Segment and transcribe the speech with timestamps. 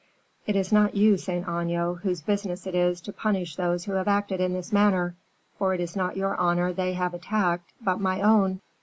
[0.47, 4.07] It is not you, Saint Aignan, whose business it is to punish those who have
[4.07, 5.15] acted in this manner,
[5.59, 8.61] for it is not your honor they have attacked, but my own."